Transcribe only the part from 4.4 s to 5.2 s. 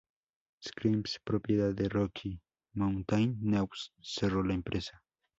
la empresa.